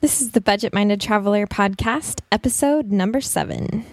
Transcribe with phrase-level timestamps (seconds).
[0.00, 3.84] This is the Budget Minded Traveler podcast, episode number seven.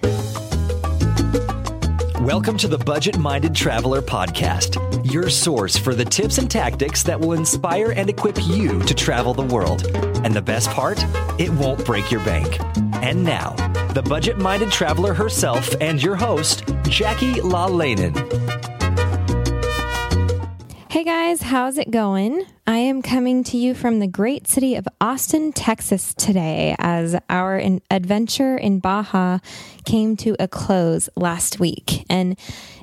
[2.22, 7.20] Welcome to the Budget Minded Traveler Podcast, your source for the tips and tactics that
[7.20, 9.86] will inspire and equip you to travel the world.
[10.24, 11.04] And the best part,
[11.42, 12.58] it won't break your bank.
[13.04, 13.52] And now,
[13.94, 18.67] the Budget Minded Traveler herself and your host, Jackie La Lanen.
[20.98, 22.44] Hey guys, how's it going?
[22.66, 27.62] I am coming to you from the great city of Austin, Texas today as our
[27.92, 29.38] adventure in Baja
[29.86, 32.04] came to a close last week.
[32.10, 32.36] And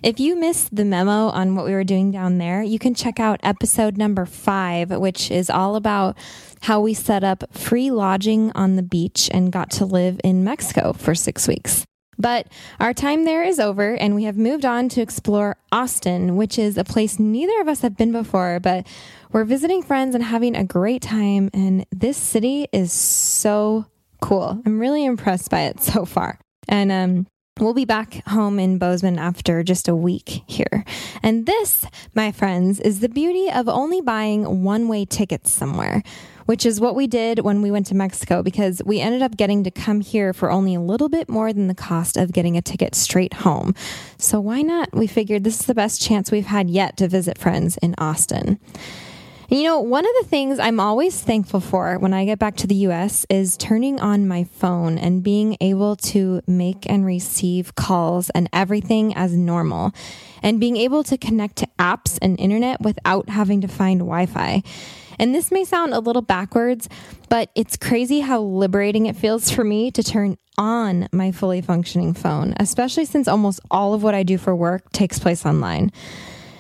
[0.05, 3.19] if you missed the memo on what we were doing down there, you can check
[3.19, 6.17] out episode number five, which is all about
[6.61, 10.93] how we set up free lodging on the beach and got to live in Mexico
[10.93, 11.85] for six weeks.
[12.25, 12.49] But
[12.81, 16.79] our time there is over, and we have moved on to explore Austin, which is
[16.79, 18.87] a place neither of us have been before, but
[19.31, 21.51] we're visiting friends and having a great time.
[21.53, 23.85] And this city is so
[24.23, 24.59] cool.
[24.65, 26.39] I'm really impressed by it so far.
[26.67, 27.27] And um,
[27.61, 30.85] We'll be back home in Bozeman after just a week here.
[31.23, 36.03] And this, my friends, is the beauty of only buying one way tickets somewhere
[36.47, 39.65] which is what we did when we went to Mexico because we ended up getting
[39.65, 42.61] to come here for only a little bit more than the cost of getting a
[42.61, 43.75] ticket straight home.
[44.19, 44.93] So why not?
[44.93, 48.61] We figured this is the best chance we've had yet to visit friends in Austin.
[49.51, 52.67] You know, one of the things I'm always thankful for when I get back to
[52.67, 58.31] the US is turning on my phone and being able to make and receive calls
[58.31, 59.93] and everything as normal,
[60.43, 64.63] and being able to connect to apps and internet without having to find Wi Fi.
[65.19, 66.89] And this may sound a little backwards,
[67.29, 72.15] but it's crazy how liberating it feels for me to turn on my fully functioning
[72.15, 75.93] phone, especially since almost all of what I do for work takes place online.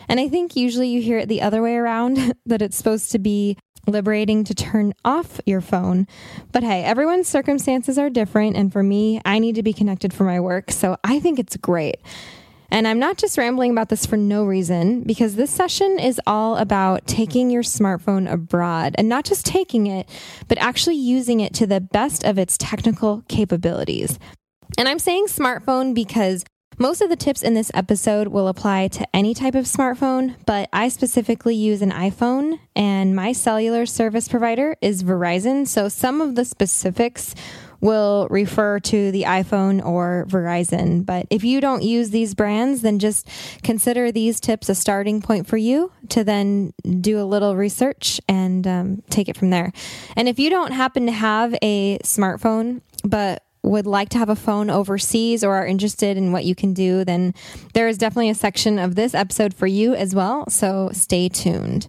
[0.09, 3.19] And I think usually you hear it the other way around that it's supposed to
[3.19, 3.57] be
[3.87, 6.07] liberating to turn off your phone.
[6.53, 8.57] But hey, everyone's circumstances are different.
[8.57, 10.71] And for me, I need to be connected for my work.
[10.71, 11.97] So I think it's great.
[12.71, 16.57] And I'm not just rambling about this for no reason, because this session is all
[16.57, 20.09] about taking your smartphone abroad and not just taking it,
[20.49, 24.19] but actually using it to the best of its technical capabilities.
[24.77, 26.45] And I'm saying smartphone because
[26.79, 30.69] most of the tips in this episode will apply to any type of smartphone, but
[30.73, 35.67] I specifically use an iPhone and my cellular service provider is Verizon.
[35.67, 37.35] So some of the specifics
[37.85, 41.05] will refer to the iPhone or Verizon.
[41.05, 43.29] But if you don't use these brands, then just
[43.63, 48.67] consider these tips a starting point for you to then do a little research and
[48.67, 49.71] um, take it from there.
[50.17, 54.37] And if you don't happen to have a smartphone, but would like to have a
[54.37, 57.35] phone overseas or are interested in what you can do, then
[57.73, 60.49] there is definitely a section of this episode for you as well.
[60.49, 61.87] So stay tuned.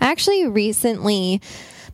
[0.00, 1.40] I actually recently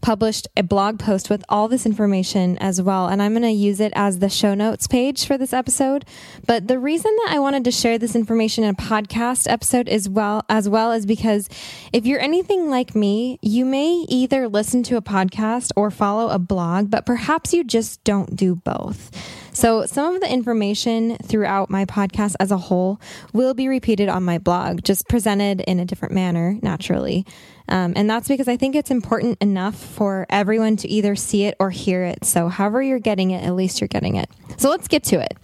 [0.02, 3.80] published a blog post with all this information as well, and I'm going to use
[3.80, 6.04] it as the show notes page for this episode.
[6.46, 10.08] But the reason that I wanted to share this information in a podcast episode as
[10.08, 11.48] well as well is because
[11.92, 16.38] if you're anything like me, you may either listen to a podcast or follow a
[16.38, 19.10] blog, but perhaps you just don't do both.
[19.54, 22.98] So, some of the information throughout my podcast as a whole
[23.34, 27.26] will be repeated on my blog, just presented in a different manner, naturally.
[27.68, 31.54] Um, and that's because I think it's important enough for everyone to either see it
[31.60, 32.24] or hear it.
[32.24, 34.30] So, however you're getting it, at least you're getting it.
[34.56, 35.36] So, let's get to it.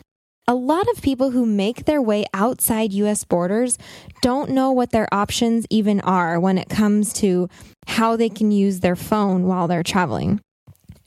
[0.46, 3.76] A lot of people who make their way outside US borders
[4.22, 7.50] don't know what their options even are when it comes to
[7.86, 10.40] how they can use their phone while they're traveling.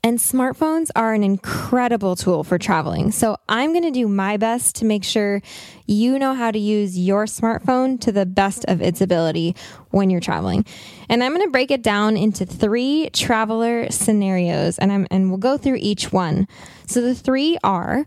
[0.04, 3.12] And smartphones are an incredible tool for traveling.
[3.12, 5.40] So I'm going to do my best to make sure
[5.86, 9.54] you know how to use your smartphone to the best of its ability
[9.90, 10.66] when you're traveling.
[11.08, 15.38] And I'm going to break it down into three traveler scenarios and I'm and we'll
[15.38, 16.48] go through each one.
[16.88, 18.04] So the three are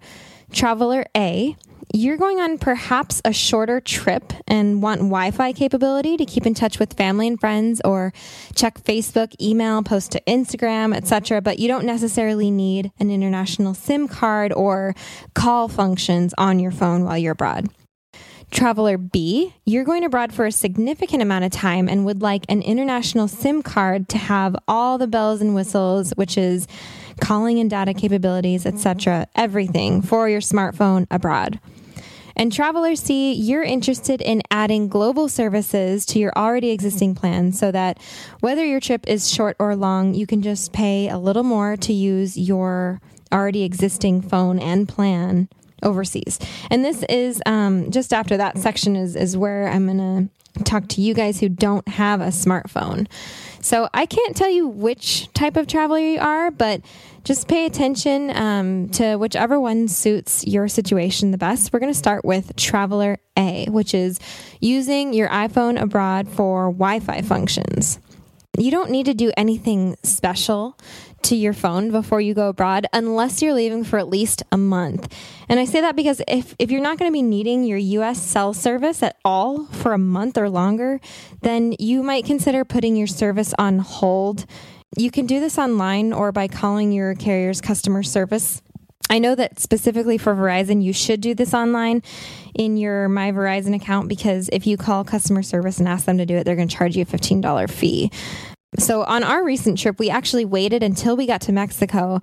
[0.51, 1.55] traveler A,
[1.95, 6.53] you're going on perhaps a shorter trip and want Wi Fi capability to keep in
[6.53, 8.11] touch with family and friends or
[8.53, 14.09] check Facebook, email, post to Instagram, etc., but you don't necessarily need an international SIM
[14.09, 14.93] card or
[15.35, 17.69] call functions on your phone while you're abroad.
[18.51, 22.61] Traveler B, you're going abroad for a significant amount of time and would like an
[22.61, 26.67] international SIM card to have all the bells and whistles, which is
[27.21, 31.57] calling and data capabilities, etc., everything for your smartphone abroad.
[32.35, 37.71] And Traveler C, you're interested in adding global services to your already existing plan so
[37.71, 37.97] that
[38.41, 41.93] whether your trip is short or long, you can just pay a little more to
[41.93, 43.01] use your
[43.31, 45.49] already existing phone and plan
[45.83, 46.39] overseas.
[46.69, 50.87] And this is um, just after that section is, is where I'm going to talk
[50.89, 53.07] to you guys who don't have a smartphone.
[53.65, 56.81] So I can't tell you which type of traveler you are, but
[57.23, 61.73] just pay attention um, to whichever one suits your situation the best.
[61.73, 64.19] We're going to start with Traveler A, which is
[64.61, 67.97] using your iPhone abroad for Wi Fi functions.
[68.57, 70.77] You don't need to do anything special
[71.23, 75.13] to your phone before you go abroad unless you're leaving for at least a month.
[75.49, 78.21] And I say that because if, if you're not going to be needing your US
[78.21, 80.99] cell service at all for a month or longer,
[81.41, 84.45] then you might consider putting your service on hold.
[84.95, 88.61] You can do this online or by calling your carrier's customer service.
[89.09, 92.01] I know that specifically for Verizon, you should do this online
[92.55, 96.25] in your My Verizon account because if you call customer service and ask them to
[96.25, 98.11] do it, they're going to charge you a $15 fee.
[98.77, 102.19] So on our recent trip, we actually waited until we got to Mexico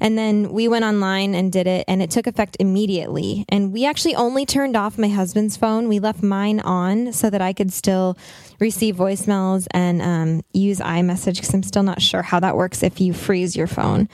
[0.00, 3.44] and then we went online and did it and it took effect immediately.
[3.48, 5.88] And we actually only turned off my husband's phone.
[5.88, 8.16] We left mine on so that I could still
[8.60, 13.00] receive voicemails and um, use iMessage because I'm still not sure how that works if
[13.00, 14.08] you freeze your phone.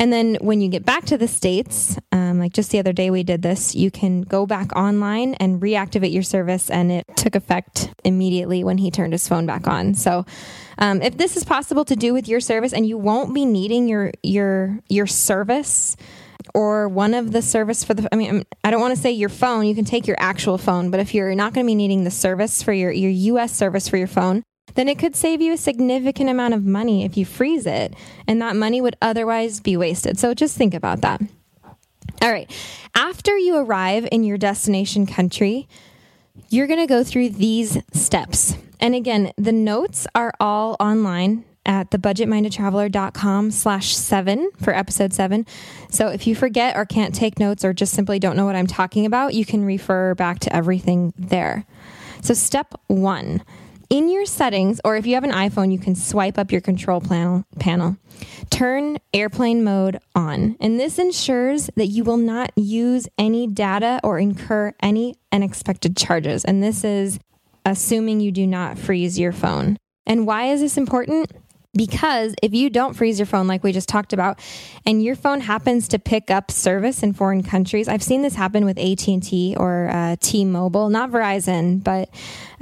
[0.00, 3.10] And then when you get back to the States, um, like just the other day
[3.10, 6.70] we did this, you can go back online and reactivate your service.
[6.70, 9.92] And it took effect immediately when he turned his phone back on.
[9.92, 10.24] So
[10.78, 13.88] um, if this is possible to do with your service and you won't be needing
[13.88, 15.98] your, your, your service,
[16.54, 19.28] or one of the service for the I mean I don't want to say your
[19.28, 22.04] phone, you can take your actual phone, but if you're not going to be needing
[22.04, 24.42] the service for your your US service for your phone,
[24.74, 27.94] then it could save you a significant amount of money if you freeze it,
[28.26, 30.18] and that money would otherwise be wasted.
[30.18, 31.20] So just think about that.
[32.22, 32.50] All right.
[32.94, 35.68] After you arrive in your destination country,
[36.48, 38.56] you're going to go through these steps.
[38.78, 45.46] And again, the notes are all online at thebudgetmindedtraveler.com slash seven for episode seven.
[45.90, 48.66] So if you forget or can't take notes or just simply don't know what I'm
[48.66, 51.66] talking about, you can refer back to everything there.
[52.22, 53.42] So step one,
[53.90, 57.00] in your settings, or if you have an iPhone, you can swipe up your control
[57.00, 57.96] panel, panel.
[58.48, 60.56] Turn airplane mode on.
[60.60, 66.44] And this ensures that you will not use any data or incur any unexpected charges.
[66.44, 67.18] And this is
[67.66, 69.76] assuming you do not freeze your phone.
[70.06, 71.30] And why is this important?
[71.74, 74.40] because if you don't freeze your phone like we just talked about
[74.84, 78.64] and your phone happens to pick up service in foreign countries i've seen this happen
[78.64, 82.08] with at&t or uh, t-mobile not verizon but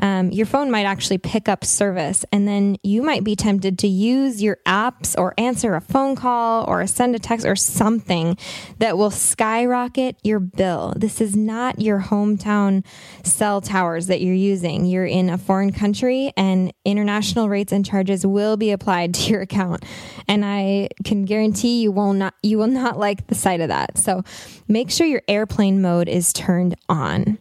[0.00, 3.88] um, your phone might actually pick up service and then you might be tempted to
[3.88, 8.36] use your apps or answer a phone call or send a text or something
[8.78, 12.84] that will skyrocket your bill this is not your hometown
[13.24, 18.26] cell towers that you're using you're in a foreign country and international rates and charges
[18.26, 19.84] will be applied to your account.
[20.26, 23.98] And I can guarantee you will not you will not like the sight of that.
[23.98, 24.22] So
[24.66, 27.38] make sure your airplane mode is turned on.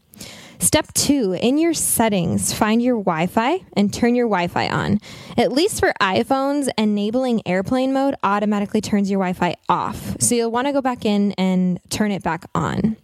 [0.59, 5.00] Step two, in your settings, find your Wi Fi and turn your Wi Fi on.
[5.38, 10.19] At least for iPhones, enabling airplane mode automatically turns your Wi Fi off.
[10.19, 12.98] So you'll want to go back in and turn it back on.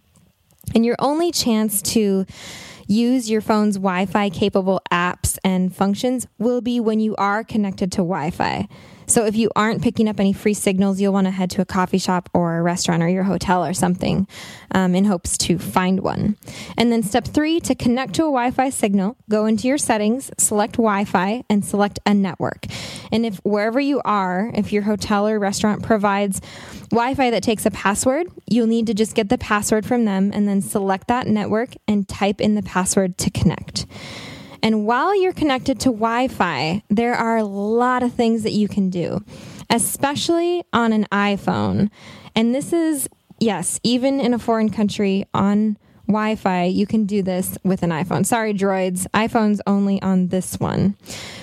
[0.74, 2.26] And your only chance to
[2.86, 7.92] use your phone's Wi Fi capable apps and functions will be when you are connected
[7.92, 8.68] to Wi Fi.
[9.06, 11.64] So if you aren't picking up any free signals, you'll want to head to a
[11.64, 14.26] coffee shop or a restaurant or your hotel or something
[14.72, 16.36] um, in hopes to find one.
[16.76, 20.30] And then step three, to connect to a Wi Fi signal, go into your settings,
[20.38, 22.66] select Wi Fi, and select a network.
[23.12, 26.40] And if wherever you are, if your hotel or restaurant provides
[26.90, 30.30] Wi Fi that takes a password, you'll need to just get the password from them
[30.34, 33.86] and then select that network and type in the password to connect.
[34.64, 38.66] And while you're connected to Wi Fi, there are a lot of things that you
[38.66, 39.22] can do,
[39.68, 41.90] especially on an iPhone.
[42.34, 43.06] And this is,
[43.38, 45.76] yes, even in a foreign country on
[46.08, 48.24] Wi Fi, you can do this with an iPhone.
[48.24, 50.96] Sorry, droids, iPhone's only on this one.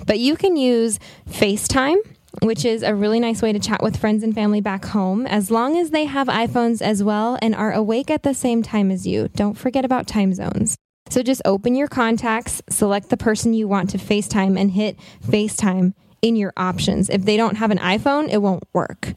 [0.07, 0.99] But you can use
[1.29, 1.97] FaceTime
[2.41, 5.51] which is a really nice way to chat with friends and family back home, as
[5.51, 9.05] long as they have iPhones as well and are awake at the same time as
[9.05, 9.27] you.
[9.35, 10.77] Don't forget about time zones.
[11.11, 15.93] So just open your contacts, select the person you want to FaceTime, and hit FaceTime
[16.21, 17.09] in your options.
[17.09, 19.13] If they don't have an iPhone, it won't work.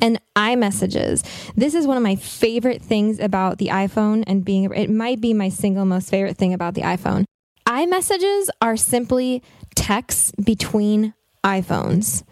[0.00, 1.52] And iMessages.
[1.54, 5.34] This is one of my favorite things about the iPhone and being, it might be
[5.34, 7.26] my single most favorite thing about the iPhone.
[7.68, 9.42] iMessages are simply
[9.74, 11.12] texts between
[11.44, 12.22] iPhones.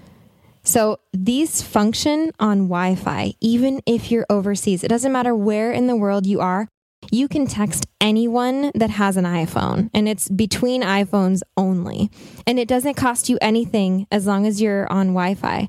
[0.63, 4.83] So these function on Wi Fi, even if you're overseas.
[4.83, 6.69] It doesn't matter where in the world you are,
[7.15, 12.11] you can text anyone that has an iPhone, and it's between iPhones only.
[12.47, 15.69] And it doesn't cost you anything as long as you're on Wi Fi.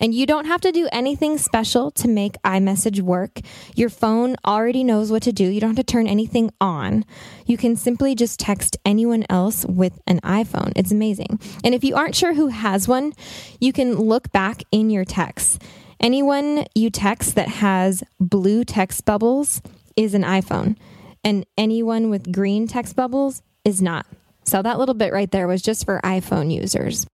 [0.00, 3.40] And you don't have to do anything special to make iMessage work.
[3.74, 5.44] Your phone already knows what to do.
[5.44, 7.04] You don't have to turn anything on.
[7.46, 10.72] You can simply just text anyone else with an iPhone.
[10.76, 11.40] It's amazing.
[11.64, 13.12] And if you aren't sure who has one,
[13.60, 15.58] you can look back in your texts.
[16.00, 19.60] Anyone you text that has blue text bubbles
[19.98, 20.76] is an iPhone,
[21.24, 24.06] and anyone with green text bubbles is not.
[24.44, 27.06] So that little bit right there was just for iPhone users.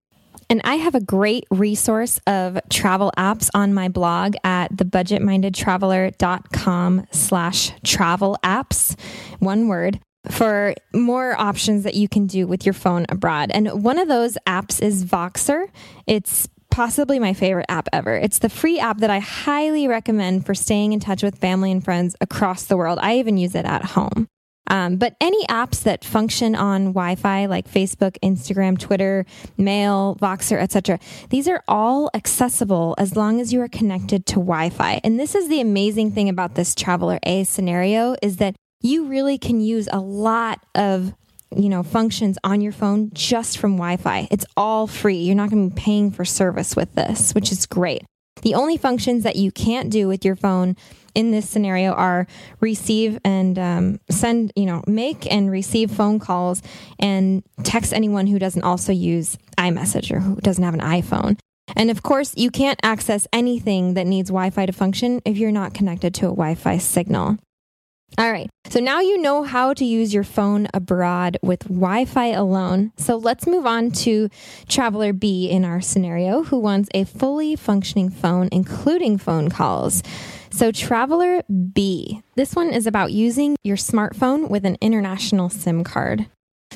[0.50, 7.72] And I have a great resource of travel apps on my blog at thebudgetmindedtraveler.com slash
[7.82, 9.00] travel apps,
[9.38, 9.98] one word,
[10.30, 13.50] for more options that you can do with your phone abroad.
[13.52, 15.68] And one of those apps is Voxer.
[16.06, 18.14] It's possibly my favorite app ever.
[18.14, 21.84] It's the free app that I highly recommend for staying in touch with family and
[21.84, 22.98] friends across the world.
[23.00, 24.26] I even use it at home.
[24.68, 29.24] Um, but any apps that function on Wi-Fi, like Facebook, Instagram, Twitter,
[29.56, 30.98] Mail, Voxer, etc.,
[31.30, 35.00] these are all accessible as long as you are connected to Wi-Fi.
[35.04, 39.38] And this is the amazing thing about this Traveler A scenario is that you really
[39.38, 41.14] can use a lot of
[41.54, 44.28] you know functions on your phone just from Wi-Fi.
[44.30, 45.18] It's all free.
[45.18, 48.04] You're not going to be paying for service with this, which is great.
[48.42, 50.76] The only functions that you can't do with your phone
[51.14, 52.26] in this scenario are
[52.60, 56.60] receive and um, send, you know, make and receive phone calls
[56.98, 61.38] and text anyone who doesn't also use iMessage or who doesn't have an iPhone.
[61.76, 65.52] And of course, you can't access anything that needs Wi Fi to function if you're
[65.52, 67.38] not connected to a Wi Fi signal.
[68.16, 72.28] All right, so now you know how to use your phone abroad with Wi Fi
[72.28, 72.92] alone.
[72.96, 74.28] So let's move on to
[74.68, 80.02] Traveler B in our scenario, who wants a fully functioning phone, including phone calls.
[80.50, 81.42] So, Traveler
[81.72, 86.26] B, this one is about using your smartphone with an international SIM card.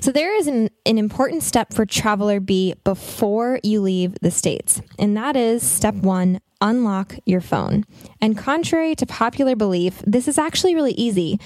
[0.00, 4.80] So, there is an, an important step for Traveler B before you leave the States,
[4.98, 7.84] and that is step one unlock your phone.
[8.20, 11.38] And contrary to popular belief, this is actually really easy.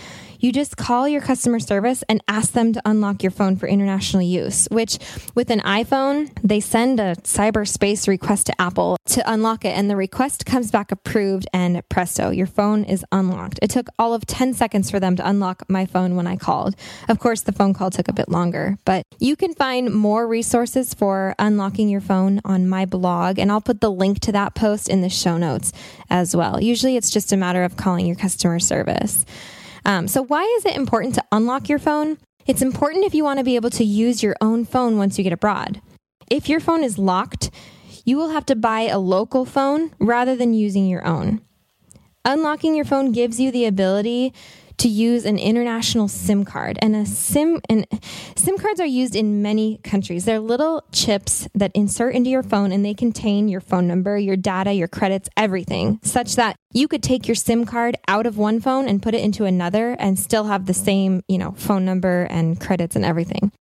[0.42, 4.24] You just call your customer service and ask them to unlock your phone for international
[4.24, 4.98] use, which
[5.36, 9.94] with an iPhone, they send a cyberspace request to Apple to unlock it, and the
[9.94, 13.60] request comes back approved, and presto, your phone is unlocked.
[13.62, 16.74] It took all of 10 seconds for them to unlock my phone when I called.
[17.08, 20.92] Of course, the phone call took a bit longer, but you can find more resources
[20.92, 24.88] for unlocking your phone on my blog, and I'll put the link to that post
[24.88, 25.72] in the show notes
[26.10, 26.60] as well.
[26.60, 29.24] Usually it's just a matter of calling your customer service.
[29.84, 32.18] Um, so, why is it important to unlock your phone?
[32.46, 35.24] It's important if you want to be able to use your own phone once you
[35.24, 35.80] get abroad.
[36.30, 37.50] If your phone is locked,
[38.04, 41.40] you will have to buy a local phone rather than using your own.
[42.24, 44.32] Unlocking your phone gives you the ability
[44.78, 46.78] to use an international SIM card.
[46.80, 47.86] And a SIM and
[48.36, 50.24] SIM cards are used in many countries.
[50.24, 54.36] They're little chips that insert into your phone and they contain your phone number, your
[54.36, 58.60] data, your credits, everything, such that you could take your SIM card out of one
[58.60, 62.26] phone and put it into another and still have the same, you know, phone number
[62.30, 63.52] and credits and everything.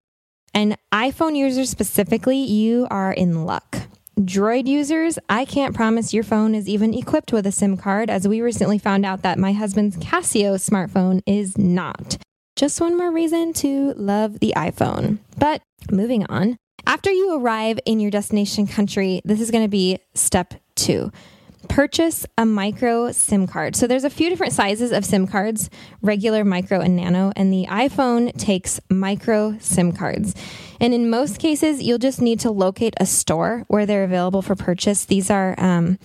[0.54, 3.78] And iPhone users specifically, you are in luck.
[4.22, 8.28] Droid users, I can't promise your phone is even equipped with a SIM card, as
[8.28, 12.18] we recently found out that my husband's Casio smartphone is not.
[12.56, 15.18] Just one more reason to love the iPhone.
[15.40, 19.98] But moving on, after you arrive in your destination country, this is going to be
[20.14, 21.12] step two
[21.70, 23.76] purchase a micro SIM card.
[23.76, 25.70] So there's a few different sizes of SIM cards,
[26.02, 30.36] regular, micro, and nano, and the iPhone takes micro SIM cards.
[30.82, 34.56] And in most cases, you'll just need to locate a store where they're available for
[34.56, 35.06] purchase.
[35.06, 36.00] These are, um,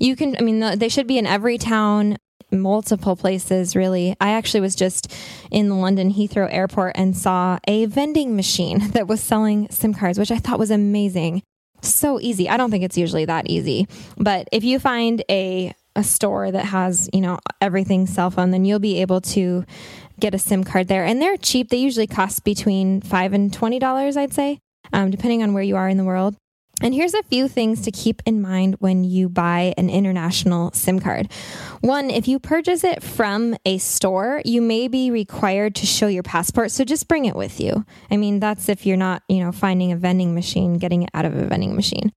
[0.00, 2.16] you can, I mean, they should be in every town,
[2.50, 4.16] multiple places, really.
[4.20, 5.14] I actually was just
[5.50, 10.18] in the London Heathrow airport and saw a vending machine that was selling SIM cards,
[10.18, 11.42] which I thought was amazing
[11.82, 12.48] so easy.
[12.48, 13.86] I don't think it's usually that easy.
[14.16, 18.64] But if you find a a store that has, you know, everything cell phone, then
[18.64, 19.64] you'll be able to
[20.20, 21.04] get a SIM card there.
[21.04, 21.70] And they're cheap.
[21.70, 24.58] They usually cost between five and twenty dollars, I'd say,
[24.92, 26.36] um, depending on where you are in the world.
[26.82, 30.98] And here's a few things to keep in mind when you buy an international SIM
[30.98, 31.30] card.
[31.82, 36.24] One, if you purchase it from a store, you may be required to show your
[36.24, 37.86] passport, so just bring it with you.
[38.10, 41.24] I mean, that's if you're not, you know, finding a vending machine, getting it out
[41.24, 42.10] of a vending machine.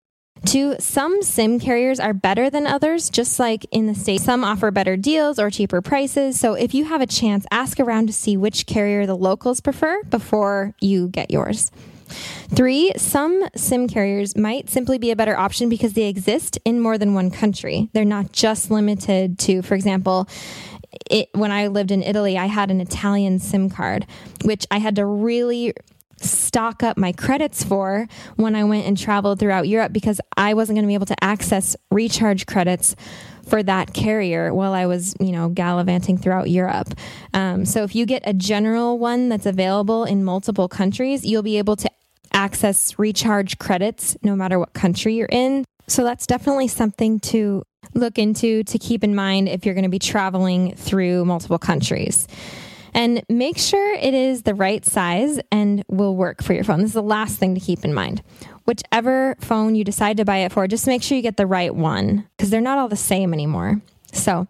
[0.46, 4.24] Two, some SIM carriers are better than others, just like in the States.
[4.24, 6.39] Some offer better deals or cheaper prices.
[6.39, 10.03] So if you have a chance, ask around to see which carrier the locals prefer
[10.03, 11.72] before you get yours.
[12.56, 16.98] Three, some SIM carriers might simply be a better option because they exist in more
[16.98, 17.89] than one country.
[17.94, 20.29] They're not just limited to, for example,
[21.12, 24.06] it, when I lived in Italy, I had an Italian SIM card,
[24.44, 25.74] which I had to really
[26.21, 30.77] stock up my credits for when I went and traveled throughout Europe because I wasn't
[30.77, 32.95] going to be able to access recharge credits
[33.47, 36.93] for that carrier while I was, you know, gallivanting throughout Europe.
[37.33, 41.57] Um, so if you get a general one that's available in multiple countries, you'll be
[41.57, 41.89] able to
[42.33, 45.65] access recharge credits no matter what country you're in.
[45.88, 49.89] So that's definitely something to look into to keep in mind if you're going to
[49.89, 52.27] be traveling through multiple countries.
[52.94, 56.79] And make sure it is the right size and will work for your phone.
[56.79, 58.22] This is the last thing to keep in mind.
[58.65, 61.74] Whichever phone you decide to buy it for, just make sure you get the right
[61.74, 63.82] one because they're not all the same anymore.
[64.12, 64.48] So,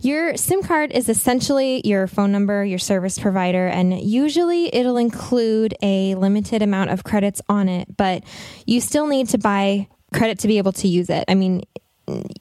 [0.00, 5.74] your SIM card is essentially your phone number, your service provider, and usually it'll include
[5.82, 8.22] a limited amount of credits on it, but
[8.66, 11.24] you still need to buy credit to be able to use it.
[11.28, 11.62] I mean,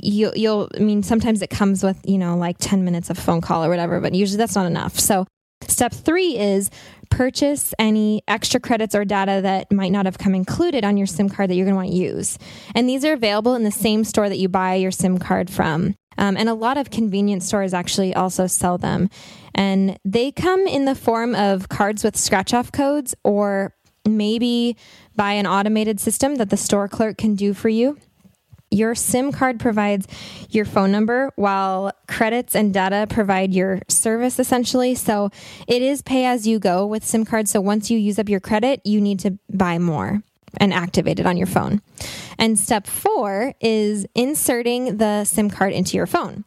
[0.02, 3.42] you, you'll, I mean, sometimes it comes with, you know, like 10 minutes of phone
[3.42, 5.00] call or whatever, but usually that's not enough.
[5.00, 5.26] So,
[5.68, 6.70] step three is
[7.10, 11.30] purchase any extra credits or data that might not have come included on your SIM
[11.30, 12.38] card that you're going to want to use.
[12.76, 15.96] And these are available in the same store that you buy your SIM card from.
[16.18, 19.10] Um, and a lot of convenience stores actually also sell them.
[19.54, 23.74] And they come in the form of cards with scratch off codes or
[24.08, 24.78] maybe
[25.16, 27.98] by an automated system that the store clerk can do for you.
[28.76, 30.06] Your SIM card provides
[30.50, 34.96] your phone number while credits and data provide your service essentially.
[34.96, 35.30] So
[35.66, 37.52] it is pay as you go with SIM cards.
[37.52, 40.22] So once you use up your credit, you need to buy more
[40.58, 41.82] and activate it on your phone.
[42.38, 46.44] And step four is inserting the SIM card into your phone.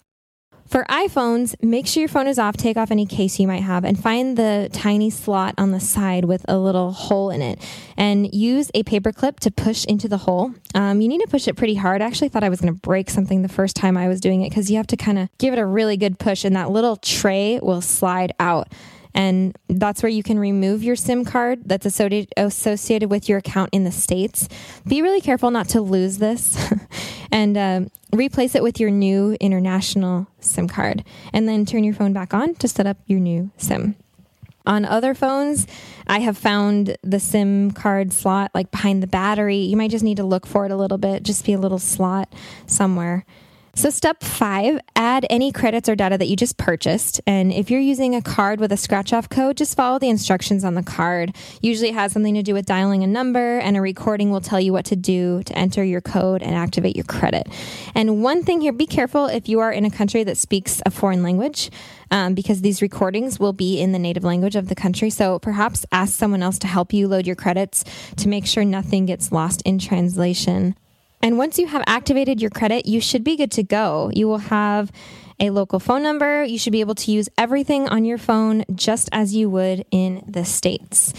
[0.68, 3.84] For iPhones, make sure your phone is off, take off any case you might have,
[3.84, 7.58] and find the tiny slot on the side with a little hole in it.
[7.96, 10.52] And use a paper clip to push into the hole.
[10.74, 12.02] Um, you need to push it pretty hard.
[12.02, 14.42] I actually thought I was going to break something the first time I was doing
[14.42, 16.70] it because you have to kind of give it a really good push, and that
[16.70, 18.70] little tray will slide out.
[19.18, 23.82] And that's where you can remove your SIM card that's associated with your account in
[23.82, 24.48] the States.
[24.86, 26.56] Be really careful not to lose this
[27.32, 27.80] and uh,
[28.12, 31.02] replace it with your new international SIM card.
[31.32, 33.96] And then turn your phone back on to set up your new SIM.
[34.66, 35.66] On other phones,
[36.06, 39.56] I have found the SIM card slot like behind the battery.
[39.56, 41.80] You might just need to look for it a little bit, just be a little
[41.80, 42.32] slot
[42.66, 43.24] somewhere.
[43.78, 47.20] So, step five, add any credits or data that you just purchased.
[47.28, 50.64] And if you're using a card with a scratch off code, just follow the instructions
[50.64, 51.36] on the card.
[51.62, 54.58] Usually, it has something to do with dialing a number, and a recording will tell
[54.58, 57.46] you what to do to enter your code and activate your credit.
[57.94, 60.90] And one thing here be careful if you are in a country that speaks a
[60.90, 61.70] foreign language.
[62.10, 65.10] Um, because these recordings will be in the native language of the country.
[65.10, 67.84] So perhaps ask someone else to help you load your credits
[68.16, 70.74] to make sure nothing gets lost in translation.
[71.22, 74.10] And once you have activated your credit, you should be good to go.
[74.14, 74.92] You will have
[75.40, 76.44] a local phone number.
[76.44, 80.24] You should be able to use everything on your phone just as you would in
[80.26, 81.12] the States.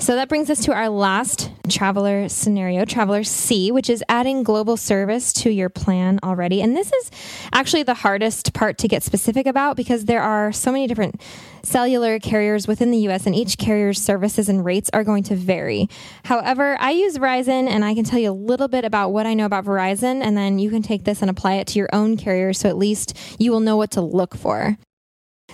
[0.00, 4.76] So that brings us to our last traveler scenario, traveler C, which is adding global
[4.76, 6.62] service to your plan already.
[6.62, 7.10] And this is
[7.52, 11.20] actually the hardest part to get specific about because there are so many different
[11.64, 15.88] cellular carriers within the US and each carrier's services and rates are going to vary.
[16.24, 19.34] However, I use Verizon and I can tell you a little bit about what I
[19.34, 22.16] know about Verizon and then you can take this and apply it to your own
[22.16, 24.78] carrier so at least you will know what to look for.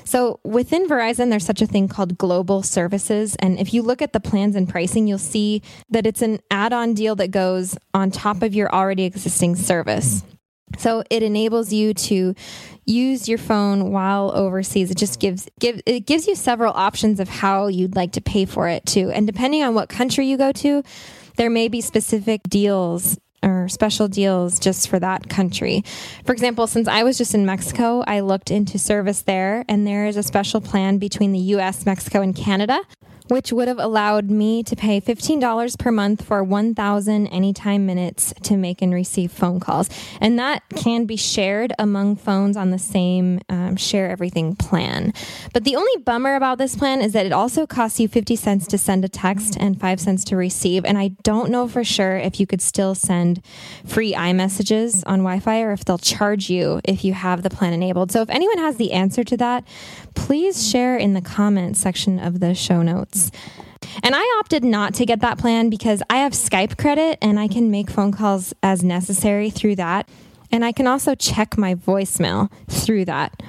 [0.04, 3.36] So within Verizon, there's such a thing called global services.
[3.36, 6.72] And if you look at the plans and pricing, you'll see that it's an add
[6.72, 10.20] on deal that goes on top of your already existing service.
[10.20, 10.28] Hmm.
[10.78, 12.34] So it enables you to
[12.84, 14.90] use your phone while overseas.
[14.90, 18.44] It just gives give it gives you several options of how you'd like to pay
[18.44, 19.10] for it too.
[19.10, 20.82] And depending on what country you go to,
[21.36, 25.84] there may be specific deals or special deals just for that country.
[26.24, 30.06] For example, since I was just in Mexico, I looked into service there, and there
[30.06, 32.80] is a special plan between the US, Mexico, and Canada
[33.28, 38.56] which would have allowed me to pay $15 per month for 1,000 anytime minutes to
[38.56, 39.88] make and receive phone calls.
[40.20, 45.14] And that can be shared among phones on the same um, share everything plan.
[45.54, 48.66] But the only bummer about this plan is that it also costs you 50 cents
[48.66, 50.84] to send a text and 5 cents to receive.
[50.84, 53.42] And I don't know for sure if you could still send
[53.86, 57.72] free iMessages on Wi Fi or if they'll charge you if you have the plan
[57.72, 58.12] enabled.
[58.12, 59.64] So if anyone has the answer to that,
[60.14, 63.13] please share in the comments section of the show notes.
[64.02, 67.48] And I opted not to get that plan because I have Skype credit and I
[67.48, 70.08] can make phone calls as necessary through that.
[70.50, 73.42] And I can also check my voicemail through that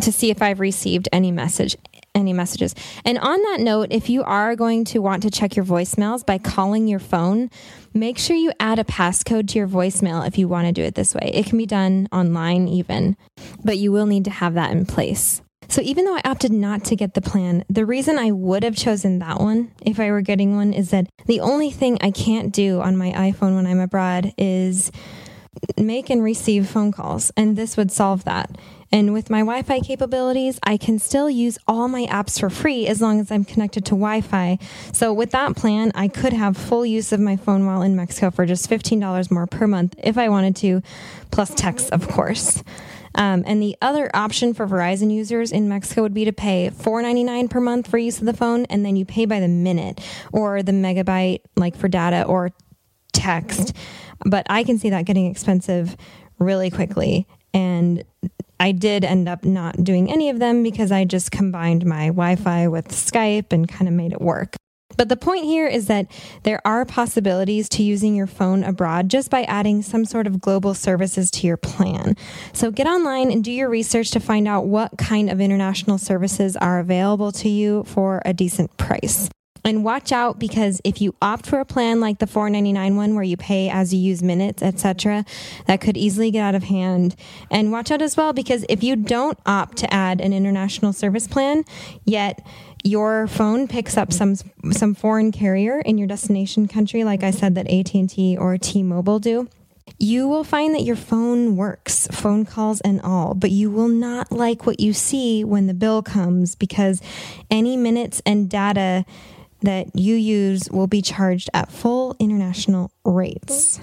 [0.00, 1.76] to see if I've received any message
[2.14, 2.74] any messages.
[3.04, 6.38] And on that note, if you are going to want to check your voicemails by
[6.38, 7.50] calling your phone,
[7.94, 10.94] make sure you add a passcode to your voicemail if you want to do it
[10.94, 11.30] this way.
[11.32, 13.16] It can be done online even,
[13.64, 15.40] but you will need to have that in place.
[15.72, 18.76] So even though I opted not to get the plan, the reason I would have
[18.76, 22.52] chosen that one if I were getting one is that the only thing I can't
[22.52, 24.92] do on my iPhone when I'm abroad is
[25.78, 28.54] make and receive phone calls, and this would solve that.
[28.92, 32.86] And with my Wi Fi capabilities, I can still use all my apps for free
[32.86, 34.58] as long as I'm connected to Wi Fi.
[34.92, 38.30] So, with that plan, I could have full use of my phone while in Mexico
[38.30, 40.82] for just $15 more per month if I wanted to,
[41.30, 42.62] plus texts, of course.
[43.14, 47.50] Um, and the other option for Verizon users in Mexico would be to pay $4.99
[47.50, 50.00] per month for use of the phone, and then you pay by the minute
[50.32, 52.50] or the megabyte, like for data or
[53.12, 53.74] text.
[54.24, 55.96] But I can see that getting expensive
[56.38, 57.26] really quickly.
[57.54, 58.04] And
[58.58, 62.36] I did end up not doing any of them because I just combined my Wi
[62.36, 64.56] Fi with Skype and kind of made it work.
[64.96, 66.06] But the point here is that
[66.42, 70.74] there are possibilities to using your phone abroad just by adding some sort of global
[70.74, 72.16] services to your plan.
[72.52, 76.56] So get online and do your research to find out what kind of international services
[76.56, 79.28] are available to you for a decent price.
[79.64, 83.22] And watch out because if you opt for a plan like the 499 one where
[83.22, 85.24] you pay as you use minutes, etc.,
[85.66, 87.14] that could easily get out of hand.
[87.50, 91.28] And watch out as well because if you don't opt to add an international service
[91.28, 91.64] plan,
[92.04, 92.44] yet
[92.82, 94.36] your phone picks up some
[94.72, 99.48] some foreign carrier in your destination country like I said that AT&T or T-Mobile do,
[99.98, 104.32] you will find that your phone works, phone calls and all, but you will not
[104.32, 107.00] like what you see when the bill comes because
[107.50, 109.04] any minutes and data
[109.62, 113.80] that you use will be charged at full international rates.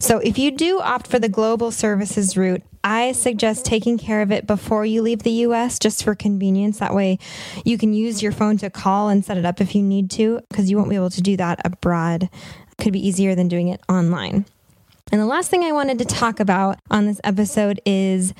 [0.00, 4.32] So if you do opt for the global services route, I suggest taking care of
[4.32, 6.78] it before you leave the US just for convenience.
[6.78, 7.18] That way
[7.64, 10.40] you can use your phone to call and set it up if you need to,
[10.48, 12.24] because you won't be able to do that abroad.
[12.24, 14.46] It could be easier than doing it online.
[15.12, 18.32] And the last thing I wanted to talk about on this episode is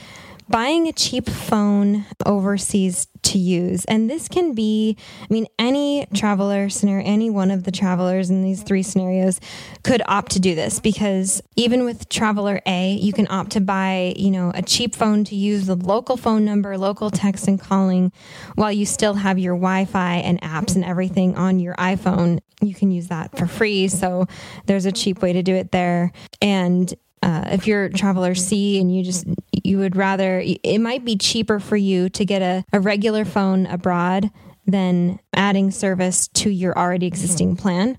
[0.48, 3.84] buying a cheap phone overseas to use.
[3.86, 8.42] And this can be, I mean, any traveler scenario, any one of the travelers in
[8.42, 9.40] these three scenarios
[9.82, 14.14] could opt to do this because even with traveler A, you can opt to buy,
[14.16, 18.12] you know, a cheap phone to use the local phone number, local text and calling
[18.54, 22.40] while you still have your Wi Fi and apps and everything on your iPhone.
[22.60, 23.88] You can use that for free.
[23.88, 24.26] So
[24.66, 26.12] there's a cheap way to do it there.
[26.40, 29.26] And uh, if you're traveler C and you just
[29.64, 33.66] you would rather it might be cheaper for you to get a, a regular phone
[33.66, 34.30] abroad
[34.66, 37.98] than adding service to your already existing plan.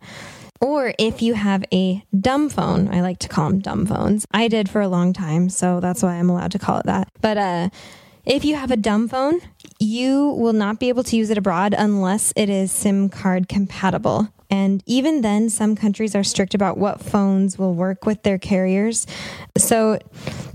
[0.62, 4.26] Or if you have a dumb phone, I like to call them dumb phones.
[4.32, 7.10] I did for a long time, so that's why I'm allowed to call it that.
[7.19, 7.69] But uh,
[8.26, 9.41] if you have a dumb phone,
[9.80, 14.30] you will not be able to use it abroad unless it is SIM card compatible.
[14.54, 19.08] And even then, some countries are strict about what phones will work with their carriers.
[19.58, 19.98] So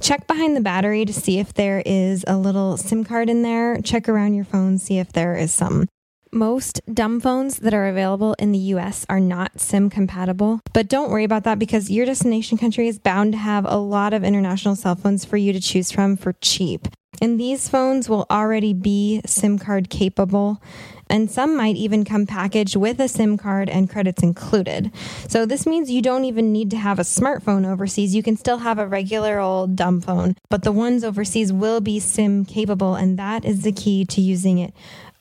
[0.01, 3.81] check behind the battery to see if there is a little SIM card in there.
[3.81, 5.89] Check around your phone, see if there is some.
[6.31, 11.11] Most dumb phones that are available in the US are not SIM compatible, but don't
[11.11, 14.77] worry about that because your destination country is bound to have a lot of international
[14.77, 16.87] cell phones for you to choose from for cheap.
[17.21, 20.63] And these phones will already be SIM card capable
[21.11, 24.93] and some might even come packaged with a SIM card and credits included.
[25.29, 28.15] So this means you don't even need to have a smartphone overseas.
[28.15, 32.01] You can still have a regular old dumb phone, but the ones overseas will be
[32.01, 34.75] SIM capable, and that is the key to using it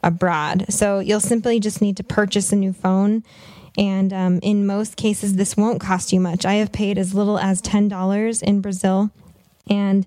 [0.03, 0.65] abroad.
[0.69, 3.23] So you'll simply just need to purchase a new phone.
[3.77, 6.45] And um, in most cases, this won't cost you much.
[6.45, 9.11] I have paid as little as $10 in Brazil.
[9.69, 10.05] And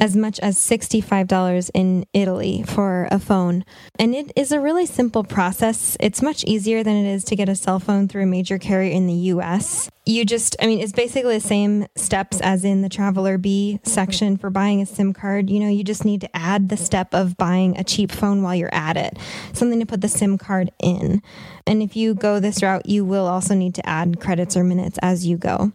[0.00, 3.64] as much as $65 in Italy for a phone.
[3.98, 5.96] And it is a really simple process.
[6.00, 8.90] It's much easier than it is to get a cell phone through a major carrier
[8.90, 9.90] in the US.
[10.04, 14.36] You just, I mean, it's basically the same steps as in the Traveler B section
[14.36, 15.48] for buying a SIM card.
[15.48, 18.54] You know, you just need to add the step of buying a cheap phone while
[18.54, 19.16] you're at it,
[19.52, 21.22] something to put the SIM card in.
[21.66, 24.98] And if you go this route, you will also need to add credits or minutes
[25.00, 25.72] as you go.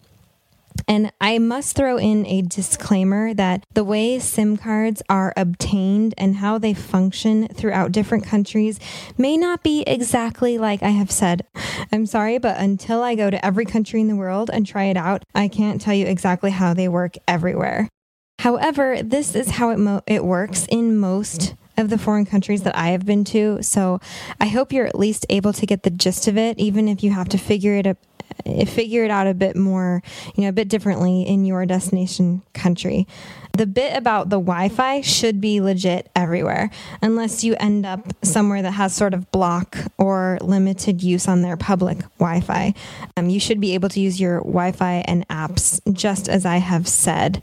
[0.87, 6.37] And I must throw in a disclaimer that the way SIM cards are obtained and
[6.37, 8.79] how they function throughout different countries
[9.17, 11.45] may not be exactly like I have said.
[11.91, 14.97] I'm sorry, but until I go to every country in the world and try it
[14.97, 17.87] out, I can't tell you exactly how they work everywhere.
[18.39, 22.75] However, this is how it, mo- it works in most of the foreign countries that
[22.75, 23.61] I have been to.
[23.61, 23.99] So
[24.39, 27.11] I hope you're at least able to get the gist of it, even if you
[27.11, 27.97] have to figure it up,
[28.67, 30.03] figure it out a bit more,
[30.35, 33.07] you know, a bit differently in your destination country.
[33.53, 36.69] The bit about the Wi Fi should be legit everywhere,
[37.01, 41.57] unless you end up somewhere that has sort of block or limited use on their
[41.57, 42.73] public Wi Fi.
[43.17, 46.57] Um, you should be able to use your Wi Fi and apps, just as I
[46.57, 47.41] have said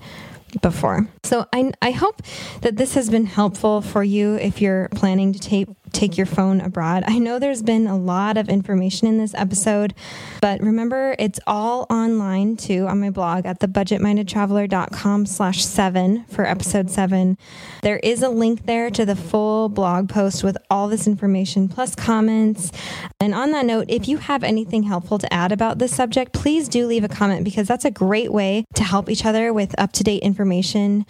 [0.62, 1.09] before.
[1.24, 2.22] So I, I hope
[2.62, 6.61] that this has been helpful for you if you're planning to take take your phone
[6.61, 7.05] abroad.
[7.07, 9.94] I know there's been a lot of information in this episode,
[10.40, 16.90] but remember it's all online too on my blog at thebudgetmindedtraveler.com slash seven for episode
[16.90, 17.38] seven.
[17.83, 21.94] There is a link there to the full blog post with all this information plus
[21.94, 22.72] comments.
[23.20, 26.68] And on that note, if you have anything helpful to add about this subject, please
[26.68, 29.92] do leave a comment because that's a great way to help each other with up
[29.92, 31.07] to date information.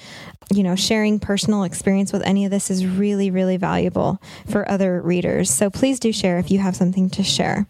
[0.52, 5.00] You know, sharing personal experience with any of this is really, really valuable for other
[5.02, 5.50] readers.
[5.50, 7.66] So please do share if you have something to share.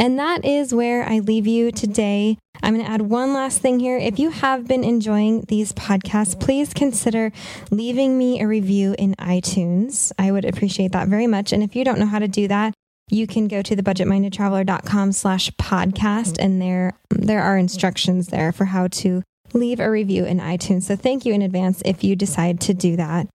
[0.00, 2.38] And that is where I leave you today.
[2.62, 3.96] I'm going to add one last thing here.
[3.96, 7.32] If you have been enjoying these podcasts, please consider
[7.70, 10.12] leaving me a review in iTunes.
[10.18, 11.52] I would appreciate that very much.
[11.52, 12.74] And if you don't know how to do that,
[13.10, 18.88] you can go to thebudgetmindedtraveler.com slash podcast and there there are instructions there for how
[18.88, 19.22] to
[19.52, 20.84] leave a review in iTunes.
[20.84, 23.28] So thank you in advance if you decide to do that.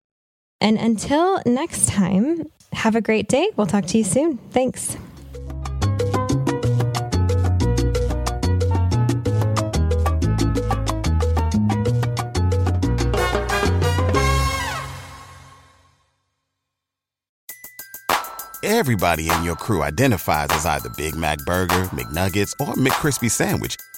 [0.61, 3.49] And until next time, have a great day.
[3.55, 4.37] We'll talk to you soon.
[4.51, 4.97] Thanks.
[18.65, 23.75] Everybody in your crew identifies as either Big Mac Burger, McNuggets, or McCrispy Sandwich,